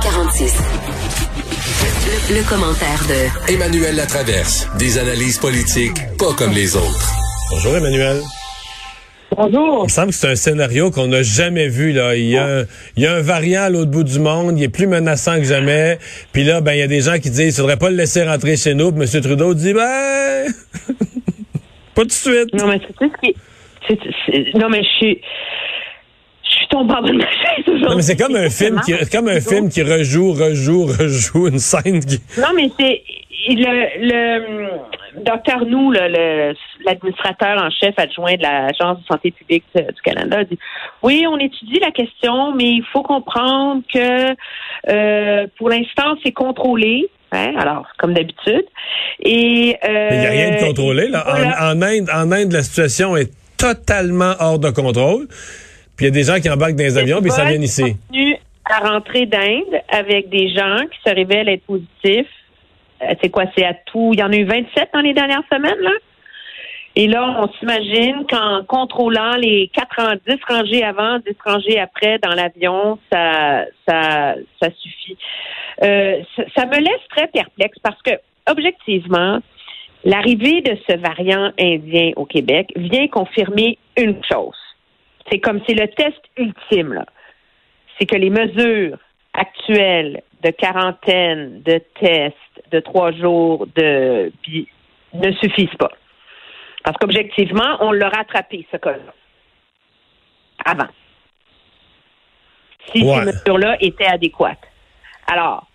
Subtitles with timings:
[0.00, 0.56] 346.
[2.30, 4.66] Le, le commentaire de Emmanuel Latraverse.
[4.78, 7.12] Des analyses politiques pas comme les autres.
[7.50, 8.22] Bonjour Emmanuel.
[9.36, 9.80] Bonjour.
[9.80, 11.92] Il me semble que c'est un scénario qu'on n'a jamais vu.
[11.92, 12.16] Là.
[12.16, 12.64] Il, y a un,
[12.96, 15.44] il y a un variant à l'autre bout du monde, il est plus menaçant que
[15.44, 15.98] jamais.
[16.32, 18.24] Puis là, ben il y a des gens qui disent il faudrait pas le laisser
[18.24, 18.92] rentrer chez nous.
[18.92, 19.20] Puis M.
[19.20, 20.46] Trudeau dit ben
[21.94, 22.54] pas tout de suite.
[22.54, 23.36] Non, mais c'est ce qui.
[24.58, 25.20] Non, mais je suis.
[26.72, 27.86] Je suis tombée en bas de ma chaise aujourd'hui.
[27.88, 31.58] Non, mais c'est comme un film qui comme un film qui rejoue, rejoue, rejoue une
[31.58, 32.20] scène qui.
[32.38, 33.02] Non, mais c'est.
[33.48, 33.56] Le,
[34.00, 34.68] le
[35.24, 36.54] docteur Nou, le- le-
[36.86, 40.56] l'administrateur en chef adjoint de l'Agence de santé publique de- du Canada, a dit
[41.02, 44.30] Oui, on étudie la question, mais il faut comprendre que
[44.88, 47.08] euh, pour l'instant, c'est contrôlé.
[47.32, 48.64] Hein, alors, comme d'habitude.
[49.24, 51.08] Et euh, Il n'y a rien de contrôlé.
[51.08, 51.24] Là.
[51.26, 51.78] En-.
[51.78, 55.26] En, Inde, en Inde, la situation est totalement hors de contrôle.
[55.96, 57.96] Puis il y a des gens qui embarquent dans les avions, puis ça vient ici.
[58.08, 62.30] continue à rentrer d'Inde avec des gens qui se révèlent être positifs.
[63.02, 64.10] Euh, C'est quoi, c'est à tout?
[64.12, 65.90] Il y en a eu 27 dans les dernières semaines, là.
[66.94, 72.18] Et là, on s'imagine qu'en contrôlant les 4 ans, 10 rangées avant, 10 rangées après
[72.18, 75.16] dans l'avion, ça, ça, ça suffit.
[75.82, 78.10] Euh, ça, ça me laisse très perplexe parce que,
[78.46, 79.40] objectivement,
[80.04, 84.56] l'arrivée de ce variant indien au Québec vient confirmer une chose.
[85.30, 87.06] C'est comme c'est le test ultime, là.
[87.98, 88.98] C'est que les mesures
[89.34, 92.36] actuelles de quarantaine, de tests,
[92.70, 94.32] de trois jours, de
[95.14, 95.90] ne suffisent pas.
[96.84, 99.14] Parce qu'objectivement, on l'a rattrapé, ce cas-là.
[100.64, 100.88] Avant.
[102.92, 103.14] Si Ouais.
[103.20, 104.66] ces mesures-là étaient adéquates.
[105.30, 105.66] Alors,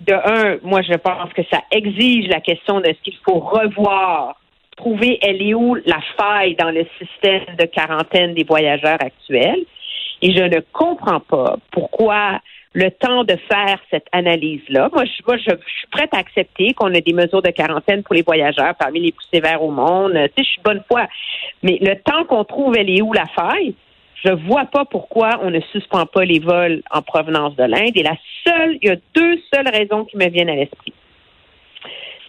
[0.00, 4.40] de un, moi, je pense que ça exige la question de ce qu'il faut revoir,
[4.76, 9.64] trouver elle est où la faille dans le système de quarantaine des voyageurs actuels.
[10.22, 12.40] Et je ne comprends pas pourquoi
[12.74, 14.88] le temps de faire cette analyse-là.
[14.92, 18.14] Moi, je, moi, je, suis prête à accepter qu'on ait des mesures de quarantaine pour
[18.14, 20.12] les voyageurs parmi les plus sévères au monde.
[20.14, 21.06] Tu sais, je suis bonne foi.
[21.62, 23.74] Mais le temps qu'on trouve elle est où la faille,
[24.24, 27.96] je vois pas pourquoi on ne suspend pas les vols en provenance de l'Inde.
[27.96, 28.16] Et la
[28.46, 30.91] seule, il y a deux seules raisons qui me viennent à l'esprit.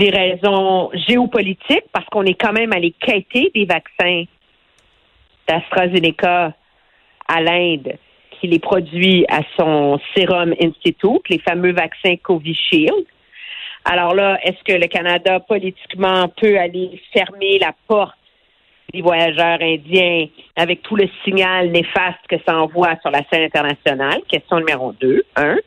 [0.00, 4.24] Des raisons géopolitiques, parce qu'on est quand même allé quêter des vaccins
[5.46, 6.54] d'AstraZeneca
[7.28, 7.98] à l'Inde
[8.30, 13.04] qui les produit à son Serum Institute, les fameux vaccins Covishield.
[13.84, 18.16] Alors là, est-ce que le Canada politiquement peut aller fermer la porte
[18.94, 24.22] des voyageurs indiens avec tout le signal néfaste que ça envoie sur la scène internationale?
[24.28, 25.24] Question numéro deux.
[25.36, 25.58] Un.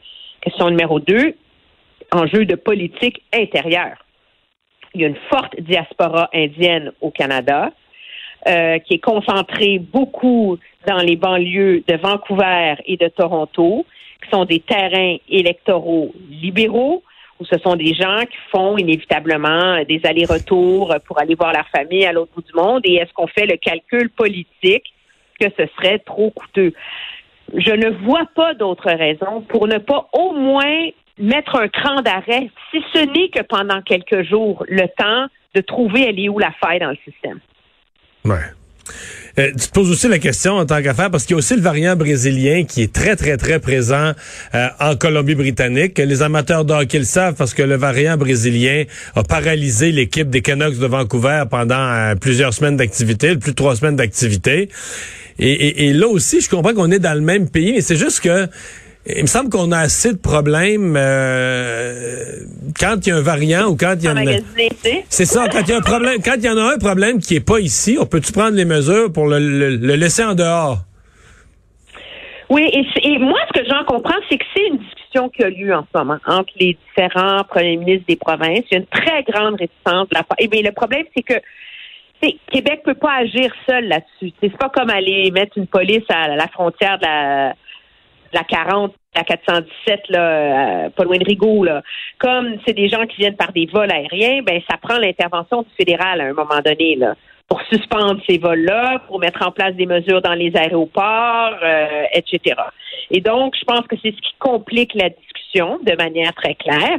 [0.41, 1.35] Question numéro deux,
[2.11, 4.02] enjeu de politique intérieure.
[4.93, 7.71] Il y a une forte diaspora indienne au Canada
[8.47, 13.85] euh, qui est concentrée beaucoup dans les banlieues de Vancouver et de Toronto,
[14.23, 17.03] qui sont des terrains électoraux libéraux,
[17.39, 22.05] où ce sont des gens qui font inévitablement des allers-retours pour aller voir leur famille
[22.05, 22.81] à l'autre bout du monde.
[22.83, 24.93] Et est-ce qu'on fait le calcul politique
[25.39, 26.73] que ce serait trop coûteux?
[27.55, 30.89] Je ne vois pas d'autre raison pour ne pas au moins
[31.19, 36.05] mettre un cran d'arrêt, si ce n'est que pendant quelques jours, le temps de trouver
[36.09, 37.39] elle est où la faille dans le système.
[38.25, 38.39] Ouais.
[39.39, 41.55] Euh, tu te poses aussi la question en tant qu'affaire parce qu'il y a aussi
[41.55, 44.11] le variant brésilien qui est très très très présent
[44.53, 45.97] euh, en Colombie-Britannique.
[45.97, 48.83] Les amateurs de hockey le savent parce que le variant brésilien
[49.15, 53.75] a paralysé l'équipe des Canucks de Vancouver pendant euh, plusieurs semaines d'activité, plus de trois
[53.75, 54.69] semaines d'activité.
[55.39, 57.95] Et, et- et là aussi, je comprends qu'on est dans le même pays, mais c'est
[57.95, 58.47] juste que
[59.05, 62.23] il me semble qu'on a assez de problèmes euh,
[62.79, 64.41] quand il y a un variant ou quand il y a une...
[65.09, 67.19] C'est ça, quand il y a un problème, quand il y en a un problème
[67.19, 70.35] qui est pas ici, on peut-tu prendre les mesures pour le, le- le laisser en
[70.35, 70.77] dehors?
[72.49, 75.49] Oui, et, et moi, ce que j'en comprends, c'est que c'est une discussion qui a
[75.49, 78.63] lieu en ce moment entre les différents premiers ministres des provinces.
[78.71, 80.37] Il y a une très grande réticence de la part.
[80.39, 81.33] Et bien, le problème, c'est que
[82.51, 84.33] Québec peut pas agir seul là-dessus.
[84.41, 87.53] C'est pas comme aller mettre une police à la frontière de la,
[88.33, 91.81] la 40, la 417, là, euh, pas loin de Rigaud, là.
[92.19, 95.69] Comme c'est des gens qui viennent par des vols aériens, ben ça prend l'intervention du
[95.77, 97.15] fédéral à un moment donné, là,
[97.47, 102.55] pour suspendre ces vols-là, pour mettre en place des mesures dans les aéroports, euh, etc.
[103.11, 106.97] Et donc, je pense que c'est ce qui complique la discussion de manière très claire.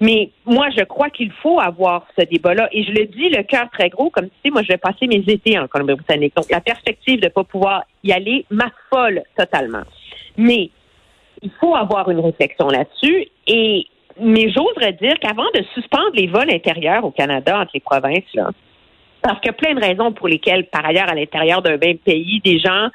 [0.00, 2.68] Mais moi, je crois qu'il faut avoir ce débat-là.
[2.72, 5.06] Et je le dis, le cœur très gros, comme tu sais, moi, je vais passer
[5.06, 6.36] mes étés en Colombie-Britannique.
[6.36, 9.82] Donc, la perspective de ne pas pouvoir y aller m'affole totalement.
[10.36, 10.70] Mais
[11.42, 13.28] il faut avoir une réflexion là-dessus.
[13.46, 13.86] Et
[14.18, 18.24] mais j'oserais dire qu'avant de suspendre les vols intérieurs au Canada entre les provinces,
[19.22, 21.98] parce qu'il y a plein de raisons pour lesquelles, par ailleurs, à l'intérieur d'un même
[21.98, 22.88] pays, des gens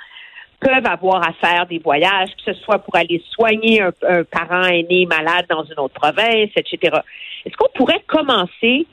[0.60, 4.64] peuvent avoir à faire des voyages, que ce soit pour aller soigner un, un parent
[4.64, 6.98] aîné malade dans une autre province, etc.
[7.46, 8.86] Est-ce qu'on pourrait commencer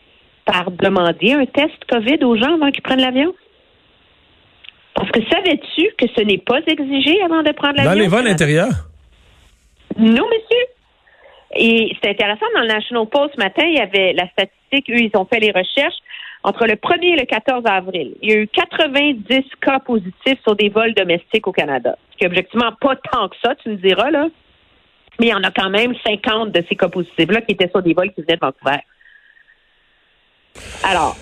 [0.44, 3.34] par demander un test COVID aux gens avant qu'ils prennent l'avion?
[4.98, 7.92] Parce que savais-tu que ce n'est pas exigé avant de prendre l'avion?
[7.92, 8.88] Dans les vols intérieurs?
[9.96, 10.66] Non, monsieur.
[11.54, 15.00] Et c'est intéressant, dans le National Post ce matin, il y avait la statistique, eux,
[15.00, 15.94] ils ont fait les recherches.
[16.42, 20.56] Entre le 1er et le 14 avril, il y a eu 90 cas positifs sur
[20.56, 21.96] des vols domestiques au Canada.
[22.10, 24.26] Ce qui est objectivement pas tant que ça, tu me diras, là.
[25.20, 27.82] Mais il y en a quand même 50 de ces cas positifs-là qui étaient sur
[27.82, 28.80] des vols qui venaient de Vancouver.
[30.84, 31.16] Alors,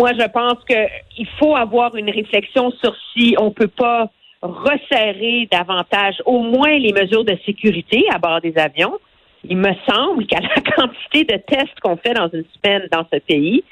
[0.00, 4.08] moi, je pense qu'il faut avoir une réflexion sur si on peut pas
[4.40, 8.98] resserrer davantage au moins les mesures de sécurité à bord des avions.
[9.44, 13.18] Il me semble qu'à la quantité de tests qu'on fait dans une semaine dans ce
[13.18, 13.62] pays,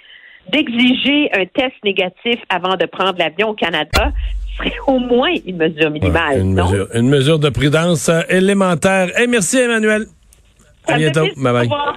[0.53, 4.13] d'exiger un test négatif avant de prendre l'avion au Canada
[4.59, 6.41] serait au moins une mesure minimale.
[6.41, 6.71] une, non?
[6.71, 9.19] mesure, une mesure de prudence euh, élémentaire.
[9.19, 10.05] Et merci, Emmanuel.
[10.87, 11.27] À Ça bientôt.
[11.39, 11.63] Bye Au bye.
[11.63, 11.97] revoir.